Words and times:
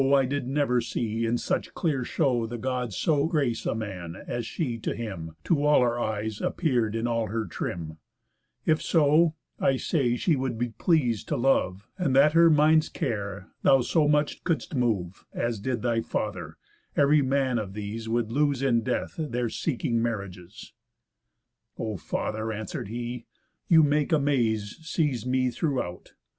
I 0.15 0.25
did 0.25 0.47
never 0.47 0.81
see, 0.81 1.27
in 1.27 1.37
such 1.37 1.75
clear 1.75 2.03
show, 2.03 2.47
The 2.47 2.57
Gods 2.57 2.95
so 2.97 3.27
grace 3.27 3.67
a 3.67 3.75
man, 3.75 4.15
as 4.25 4.47
she 4.47 4.79
to 4.79 4.95
him, 4.95 5.35
To 5.43 5.63
all 5.63 5.81
our 5.81 5.99
eyes, 5.99 6.41
appear'd 6.41 6.95
in 6.95 7.05
all 7.05 7.27
her 7.27 7.45
trim) 7.45 7.99
If 8.65 8.81
so, 8.81 9.35
I 9.59 9.77
say, 9.77 10.15
she 10.15 10.35
would 10.35 10.57
be 10.57 10.69
pleas'd 10.69 11.27
to 11.27 11.37
love, 11.37 11.87
And 11.99 12.15
that 12.15 12.33
her 12.33 12.49
mind's 12.49 12.89
care 12.89 13.49
thou 13.61 13.81
so 13.81 14.07
much 14.07 14.43
couldst 14.43 14.73
move, 14.73 15.27
As 15.33 15.59
did 15.59 15.83
thy 15.83 16.01
father, 16.01 16.57
ev'ry 16.97 17.21
man 17.21 17.59
of 17.59 17.73
these 17.73 18.09
Would 18.09 18.31
lose 18.31 18.63
in 18.63 18.81
death 18.81 19.13
their 19.19 19.49
seeking 19.49 20.01
marriages." 20.01 20.73
"O 21.77 21.95
father," 21.97 22.51
answer'd 22.51 22.87
he, 22.87 23.27
"you 23.67 23.83
make 23.83 24.11
amaze 24.11 24.79
Seize 24.81 25.27
me 25.27 25.51
throughout. 25.51 26.13